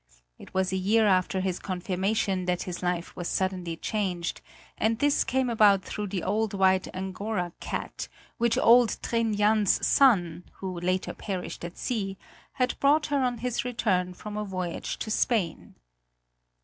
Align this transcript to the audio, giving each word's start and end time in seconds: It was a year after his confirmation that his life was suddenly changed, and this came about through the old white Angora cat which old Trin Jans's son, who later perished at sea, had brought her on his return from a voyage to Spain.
It 0.39 0.51
was 0.55 0.73
a 0.73 0.77
year 0.77 1.05
after 1.05 1.41
his 1.41 1.59
confirmation 1.59 2.45
that 2.45 2.63
his 2.63 2.81
life 2.81 3.15
was 3.15 3.27
suddenly 3.27 3.77
changed, 3.77 4.41
and 4.75 4.97
this 4.97 5.23
came 5.23 5.47
about 5.47 5.83
through 5.85 6.07
the 6.07 6.23
old 6.23 6.55
white 6.55 6.87
Angora 6.95 7.53
cat 7.59 8.07
which 8.39 8.57
old 8.57 8.97
Trin 9.03 9.35
Jans's 9.35 9.85
son, 9.85 10.45
who 10.53 10.79
later 10.79 11.13
perished 11.13 11.63
at 11.63 11.77
sea, 11.77 12.17
had 12.53 12.79
brought 12.79 13.05
her 13.13 13.21
on 13.23 13.37
his 13.37 13.63
return 13.63 14.15
from 14.15 14.37
a 14.37 14.43
voyage 14.43 14.97
to 14.97 15.11
Spain. 15.11 15.75